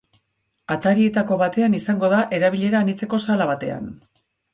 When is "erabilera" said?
2.37-2.81